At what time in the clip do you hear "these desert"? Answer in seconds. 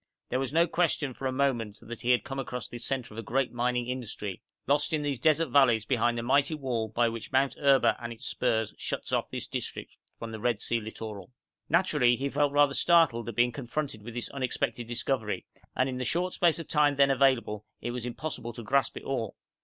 5.03-5.49